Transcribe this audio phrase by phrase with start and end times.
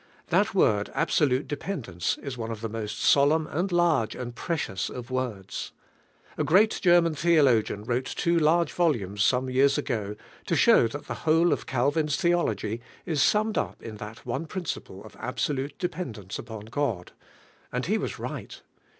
[0.29, 5.11] That word absolute dependence is one of the mosl solemn and large and precious of
[5.11, 5.73] words.
[6.39, 9.55] A greai German the ologian wrote two large volumes some tlVlSE 1IEAUNO.
[9.55, 10.15] 201 years ago,
[10.47, 15.03] to show that the whole of Calvin's theology ia summed up in that one principle
[15.05, 17.11] of absolute dependence up on God;
[17.71, 18.59] and he was right.